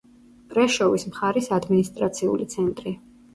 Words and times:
პრეშოვის 0.53 1.05
მხარის 1.09 1.51
ადმინისტრაციული 1.59 2.49
ცენტრი. 2.57 2.97